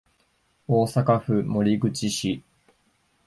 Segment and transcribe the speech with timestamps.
[0.65, 2.41] 大阪府守口市